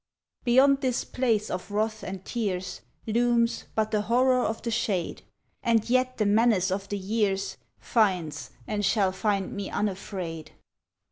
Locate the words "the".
3.91-4.01, 4.63-4.71, 6.17-6.25, 6.89-6.97